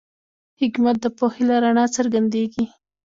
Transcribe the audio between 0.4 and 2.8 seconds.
حکمت د پوهې له رڼا څرګندېږي.